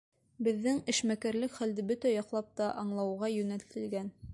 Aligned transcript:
—Беҙҙең 0.47 0.79
эшмәкәрлек 0.93 1.59
хәлде 1.59 1.87
бөтә 1.93 2.15
яҡлап 2.17 2.51
та 2.63 2.75
аңлауға 2.85 3.35
йүнәлтелгән. 3.37 4.15